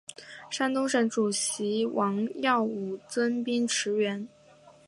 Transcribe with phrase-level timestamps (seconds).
[0.49, 4.27] 山东省主席王耀武增兵驰援。